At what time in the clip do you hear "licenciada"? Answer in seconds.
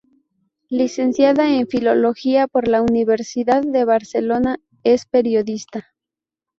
0.71-1.47